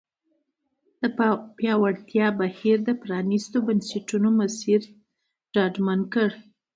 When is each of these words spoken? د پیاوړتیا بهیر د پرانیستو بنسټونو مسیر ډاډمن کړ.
د 1.01 1.03
پیاوړتیا 1.57 2.27
بهیر 2.39 2.77
د 2.87 2.89
پرانیستو 3.03 3.57
بنسټونو 3.67 4.29
مسیر 4.41 4.81
ډاډمن 5.53 5.99
کړ. 6.13 6.29